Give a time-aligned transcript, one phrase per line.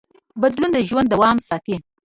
[0.41, 1.75] بدلون د ژوند دوام ساتي.